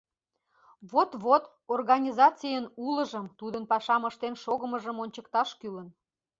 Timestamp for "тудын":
3.39-3.63